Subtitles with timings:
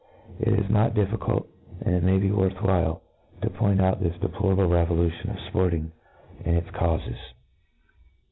[0.39, 1.47] It is not difficult,
[1.81, 3.03] and it may be, worth while,
[3.43, 5.91] to point out this deplorable revo lution of fporting
[6.43, 7.19] in its caufes.